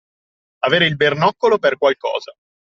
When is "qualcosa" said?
1.77-2.35